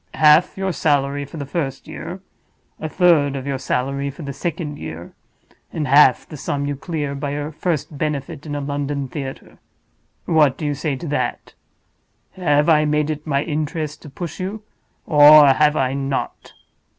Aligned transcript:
Half 0.15 0.57
your 0.57 0.73
salary 0.73 1.25
for 1.25 1.37
the 1.37 1.45
first 1.45 1.87
year; 1.87 2.21
a 2.79 2.89
third 2.89 3.35
of 3.35 3.45
your 3.45 3.59
salary 3.59 4.09
for 4.09 4.23
the 4.23 4.33
second 4.33 4.79
year; 4.79 5.13
and 5.71 5.87
half 5.87 6.27
the 6.27 6.37
sum 6.37 6.65
you 6.65 6.75
clear 6.75 7.13
by 7.13 7.33
your 7.33 7.51
first 7.51 7.99
benefit 7.99 8.47
in 8.47 8.55
a 8.55 8.61
London 8.61 9.07
theater. 9.07 9.59
What 10.25 10.57
do 10.57 10.65
you 10.65 10.73
say 10.73 10.95
to 10.95 11.07
that? 11.09 11.53
Have 12.31 12.67
I 12.67 12.83
made 12.83 13.11
it 13.11 13.27
my 13.27 13.43
interest 13.43 14.01
to 14.01 14.09
push 14.09 14.39
you, 14.39 14.63
or 15.05 15.45
have 15.49 15.75
I 15.77 15.93
not?" 15.93 16.53